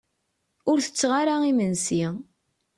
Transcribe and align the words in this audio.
Ur 0.69 0.77
tetteɣ 0.85 1.11
ara 1.21 1.35
imensi. 1.51 2.03